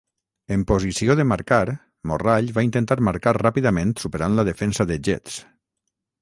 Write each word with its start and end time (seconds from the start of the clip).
En 0.53 0.61
posició 0.69 1.15
de 1.19 1.25
marcar, 1.31 1.59
Morrall 2.11 2.49
va 2.55 2.63
intentar 2.69 2.97
marcar 3.09 3.35
ràpidament 3.39 3.93
superant 4.05 4.41
la 4.41 4.47
defensa 4.49 4.89
de 4.95 4.99
Jets. 5.11 5.39